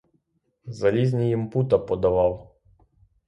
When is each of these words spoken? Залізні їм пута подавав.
Залізні 0.65 1.27
їм 1.27 1.49
пута 1.49 1.77
подавав. 1.77 2.51